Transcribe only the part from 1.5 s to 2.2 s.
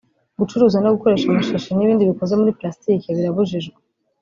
n’ibindi